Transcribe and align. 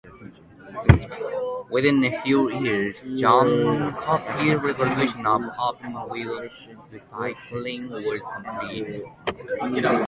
Within 1.69 2.03
a 2.03 2.21
few 2.23 2.49
years, 2.51 3.03
John 3.19 3.93
Cooper's 3.93 4.55
revolution 4.75 5.27
of 5.27 5.43
open-wheeled 5.59 6.51
racing 7.11 7.89
was 7.91 9.13
complete. 9.27 9.85